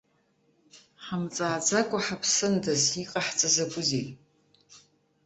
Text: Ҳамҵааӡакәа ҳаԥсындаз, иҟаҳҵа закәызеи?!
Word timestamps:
Ҳамҵааӡакәа 1.05 1.99
ҳаԥсындаз, 2.05 2.83
иҟаҳҵа 3.03 3.47
закәызеи?! 3.55 4.07